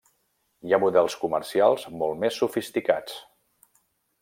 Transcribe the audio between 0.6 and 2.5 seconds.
Hi ha models comercials molt més